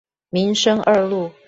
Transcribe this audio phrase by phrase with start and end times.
[0.31, 1.31] 民生二路